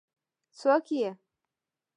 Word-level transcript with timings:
څوک 0.59 0.85
يې؟ 0.97 1.09